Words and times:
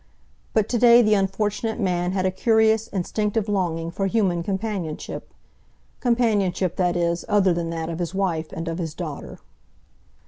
But 0.53 0.67
to 0.69 0.79
day 0.79 1.03
the 1.03 1.13
unfortunate 1.13 1.79
man 1.79 2.13
had 2.13 2.25
a 2.25 2.31
curious, 2.31 2.87
instinctive 2.87 3.47
longing 3.47 3.91
for 3.91 4.07
human 4.07 4.41
companionship—companionship, 4.41 6.75
that 6.77 6.95
is, 6.95 7.23
other 7.29 7.53
than 7.53 7.69
that 7.69 7.87
of 7.89 7.99
his 7.99 8.15
wife 8.15 8.51
and 8.51 8.67
of 8.67 8.79
his 8.79 8.95
daughter. 8.95 9.37